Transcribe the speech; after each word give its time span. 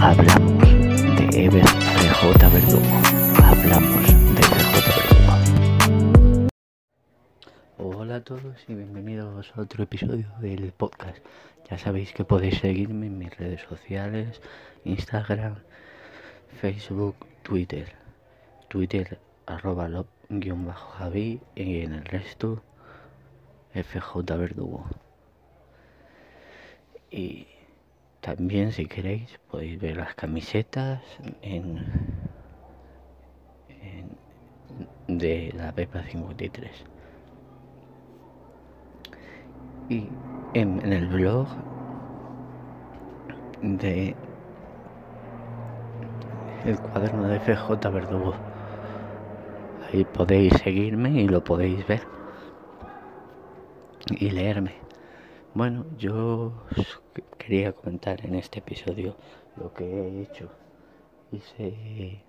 hablamos 0.00 0.62
de 1.16 1.50
FJ 1.50 2.48
Verdugo. 2.52 2.94
Hablamos 3.42 4.06
de 4.34 4.42
FJ 4.42 4.86
Verdugo. 4.96 6.48
Hola 7.78 8.16
a 8.16 8.20
todos 8.24 8.64
y 8.68 8.74
bienvenidos 8.74 9.52
a 9.56 9.60
otro 9.60 9.84
episodio 9.84 10.26
del 10.40 10.72
podcast. 10.72 11.18
Ya 11.70 11.78
sabéis 11.78 12.12
que 12.12 12.24
podéis 12.24 12.58
seguirme 12.58 13.06
en 13.06 13.18
mis 13.18 13.36
redes 13.36 13.62
sociales, 13.62 14.40
Instagram, 14.84 15.56
Facebook, 16.60 17.16
Twitter. 17.42 17.94
Twitter 18.68 19.18
arroba 19.46 19.88
javi 20.98 21.40
y 21.54 21.80
en 21.80 21.94
el 21.94 22.04
resto 22.04 22.62
FJ 23.74 24.36
Verdugo. 24.36 24.86
Y 27.10 27.46
también 28.24 28.72
si 28.72 28.86
queréis 28.86 29.38
podéis 29.50 29.78
ver 29.78 29.98
las 29.98 30.14
camisetas 30.14 31.02
en, 31.42 31.84
de 35.08 35.52
la 35.54 35.72
Pepa 35.72 36.02
53. 36.04 36.70
Y 39.90 40.08
en, 40.54 40.80
el 40.90 41.06
blog 41.08 41.46
de 43.60 44.16
el 46.64 46.78
cuaderno 46.78 47.28
de 47.28 47.36
FJ 47.40 47.90
Verdugo. 47.90 48.34
Ahí 49.92 50.06
podéis 50.06 50.54
seguirme 50.54 51.10
y 51.10 51.28
lo 51.28 51.44
podéis 51.44 51.86
ver 51.86 52.00
y 54.18 54.30
leerme. 54.30 54.83
Bueno, 55.54 55.86
yo 55.96 56.52
quería 57.38 57.72
comentar 57.72 58.26
en 58.26 58.34
este 58.34 58.58
episodio 58.58 59.16
lo 59.56 59.72
que 59.72 59.84
he 59.84 60.22
hecho. 60.22 60.50
Hice 61.30 62.22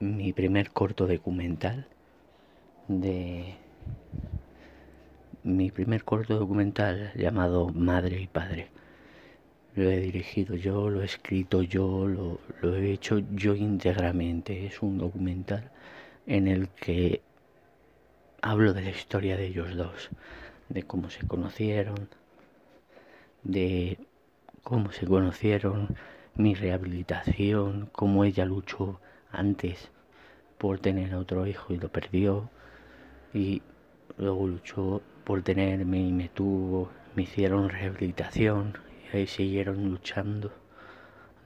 mi 0.00 0.34
primer 0.34 0.70
corto 0.70 1.06
documental 1.06 1.88
de 2.88 3.54
mi 5.44 5.70
primer 5.70 6.04
corto 6.04 6.38
documental 6.38 7.10
llamado 7.14 7.70
Madre 7.70 8.20
y 8.20 8.26
Padre. 8.26 8.68
Lo 9.74 9.90
he 9.90 9.96
dirigido 9.96 10.56
yo, 10.56 10.90
lo 10.90 11.00
he 11.00 11.06
escrito 11.06 11.62
yo, 11.62 12.06
lo, 12.06 12.38
he 12.76 12.92
hecho 12.92 13.18
yo 13.32 13.54
íntegramente. 13.54 14.66
Es 14.66 14.82
un 14.82 14.98
documental 14.98 15.70
en 16.26 16.48
el 16.48 16.68
que 16.68 17.22
hablo 18.42 18.74
de 18.74 18.82
la 18.82 18.90
historia 18.90 19.38
de 19.38 19.46
ellos 19.46 19.74
dos, 19.74 20.10
de 20.68 20.82
cómo 20.82 21.08
se 21.08 21.26
conocieron, 21.26 22.10
de 23.46 23.98
cómo 24.62 24.90
se 24.90 25.06
conocieron, 25.06 25.96
mi 26.34 26.54
rehabilitación, 26.54 27.88
cómo 27.92 28.24
ella 28.24 28.44
luchó 28.44 29.00
antes 29.30 29.90
por 30.58 30.80
tener 30.80 31.14
otro 31.14 31.46
hijo 31.46 31.72
y 31.72 31.78
lo 31.78 31.88
perdió, 31.88 32.50
y 33.32 33.62
luego 34.18 34.48
luchó 34.48 35.00
por 35.24 35.42
tenerme 35.42 36.00
y 36.00 36.12
me 36.12 36.28
tuvo, 36.28 36.90
me 37.14 37.22
hicieron 37.22 37.68
rehabilitación 37.68 38.76
y 39.12 39.16
ahí 39.16 39.26
siguieron 39.26 39.90
luchando, 39.90 40.52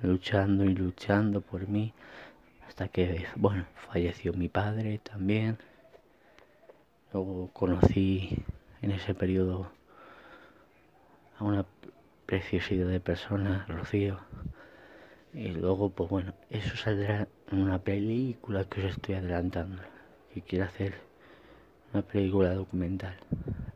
luchando 0.03 0.65
y 0.65 0.75
luchando 0.75 1.43
por 1.43 1.69
mí, 1.69 1.93
hasta 2.67 2.89
que, 2.89 3.27
bueno, 3.37 3.67
falleció 3.75 4.33
mi 4.33 4.49
padre 4.49 4.99
también. 4.99 5.59
Luego 7.13 7.51
conocí 7.53 8.43
en 8.81 8.93
ese 8.93 9.15
periodo 9.15 9.71
a 11.41 11.45
una 11.45 11.65
preciosidad 12.27 12.87
de 12.87 13.01
persona, 13.01 13.65
Rocío. 13.67 14.21
Y 15.33 15.49
luego, 15.49 15.91
pues 15.91 16.11
bueno, 16.11 16.35
eso 16.51 16.77
saldrá 16.77 17.29
en 17.51 17.63
una 17.63 17.79
película 17.79 18.65
que 18.65 18.85
os 18.85 18.93
estoy 18.93 19.15
adelantando. 19.15 19.83
Que 20.35 20.43
quiero 20.43 20.67
hacer 20.67 20.95
una 21.93 22.03
película 22.03 22.55
documental. 22.55 23.17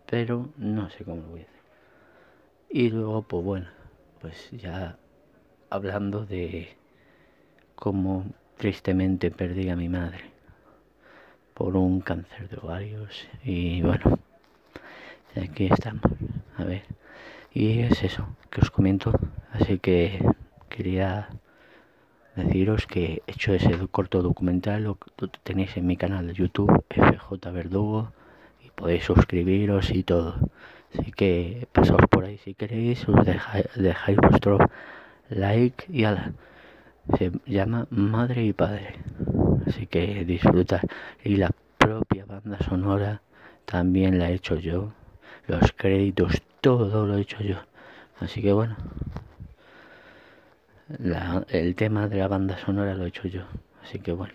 Pero 0.07 0.51
no 0.59 0.91
sé 0.91 1.05
cómo 1.05 1.23
lo 1.23 1.29
voy 1.29 1.41
a 1.41 1.45
hacer. 1.45 1.55
Y 2.69 2.91
luego, 2.91 3.23
pues 3.23 3.45
bueno, 3.45 3.67
pues 4.21 4.51
ya 4.51 4.99
hablando 5.71 6.27
de 6.27 6.77
cómo 7.75 8.27
tristemente 8.59 9.31
perdí 9.31 9.71
a 9.71 9.77
mi 9.77 9.89
madre 9.89 10.31
por 11.55 11.77
un 11.77 12.01
cáncer 12.01 12.49
de 12.49 12.59
ovarios. 12.59 13.27
Y 13.43 13.81
bueno, 13.81 14.19
aquí 15.35 15.67
estamos. 15.67 16.03
A 16.59 16.65
ver. 16.65 17.04
Y 17.55 17.79
es 17.83 18.03
eso 18.03 18.27
que 18.51 18.61
os 18.61 18.71
comento. 18.73 19.13
Así 19.53 19.79
que 19.79 20.19
quería 20.69 21.29
deciros 22.35 22.89
que 22.89 23.23
he 23.27 23.31
hecho 23.31 23.55
ese 23.55 23.79
corto 23.89 24.23
documental, 24.23 24.83
lo, 24.83 24.99
tenéis 25.45 25.77
en 25.77 25.87
mi 25.87 25.97
canal 25.97 26.27
de 26.27 26.35
YouTube, 26.35 26.85
FJ 26.91 27.53
Verdugo, 27.53 28.13
y 28.61 28.71
podéis 28.71 29.05
suscribiros 29.05 29.91
y 29.93 30.03
todo. 30.03 30.51
Así 30.99 31.13
que 31.13 31.69
pasaos 31.71 32.03
por 32.11 32.25
ahí 32.25 32.39
si 32.39 32.55
queréis, 32.55 33.09
os 33.09 33.25
dejáis, 33.25 34.17
vuestro 34.17 34.59
like 35.29 35.85
y 35.89 36.05
ala. 36.05 36.33
Se 37.19 37.31
llama 37.47 37.87
Madre 37.91 38.45
y 38.45 38.53
Padre. 38.53 38.97
Así 39.67 39.87
que 39.87 40.25
disfrutar. 40.25 40.81
Y 41.23 41.37
la 41.37 41.51
propia 41.79 42.25
banda 42.25 42.59
sonora 42.59 43.23
también 43.65 44.19
la 44.19 44.31
he 44.31 44.35
hecho 44.35 44.57
yo. 44.57 44.93
Los 45.47 45.73
créditos 45.73 46.43
todo 46.65 47.07
lo 47.07 47.19
he 47.19 47.21
hecho 47.21 47.43
yo. 47.43 47.57
Así 48.21 48.41
que 48.41 48.55
bueno, 48.55 48.75
el 51.51 51.75
tema 51.75 52.09
de 52.09 52.17
la 52.17 52.27
banda 52.27 52.57
sonora 52.57 52.95
lo 52.95 53.05
he 53.05 53.09
hecho 53.09 53.29
yo. 53.29 53.43
Así 53.83 53.99
que 53.99 54.13
bueno, 54.13 54.33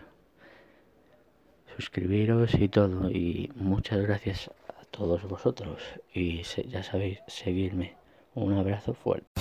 suscribiros 1.76 2.54
y 2.54 2.70
todo. 2.70 3.10
Y 3.10 3.52
muchas 3.56 4.02
gracias 4.02 4.52
a 4.68 4.86
todos 4.92 5.24
vosotros. 5.24 5.82
Y 6.14 6.44
ya 6.44 6.84
sabéis, 6.84 7.18
seguirme. 7.26 7.96
Un 8.36 8.54
abrazo 8.54 8.94
fuerte. 8.94 9.39